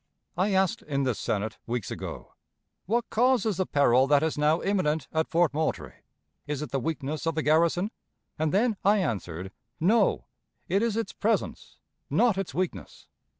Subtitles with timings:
[0.35, 2.33] I asked in this Senate, weeks ago:
[2.87, 5.93] "What causes the peril that is now imminent at Fort Moultrie;
[6.47, 7.91] is it the weakness of the garrison?"
[8.39, 10.25] and then I answered, "No,
[10.67, 11.77] it is its presence,
[12.09, 13.05] not its weakness."